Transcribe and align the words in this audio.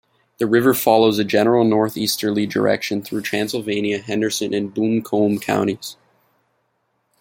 The 0.39 0.47
river 0.47 0.73
follows 0.73 1.19
a 1.19 1.23
general 1.23 1.63
northeasterly 1.63 2.47
direction 2.47 3.03
through 3.03 3.21
Transylvania, 3.21 3.99
Henderson, 3.99 4.51
and 4.51 4.73
Buncombe 4.73 5.37
counties. 5.37 5.95